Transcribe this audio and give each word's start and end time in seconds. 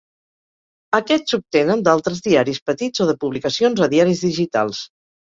Aquests 0.99 1.33
s'obtenen 1.33 1.83
d'altres 1.87 2.23
diaris 2.27 2.59
petits 2.69 3.03
o 3.05 3.07
de 3.09 3.15
publicacions 3.25 3.83
a 3.87 3.89
diaris 3.93 4.23
digitals. 4.29 4.81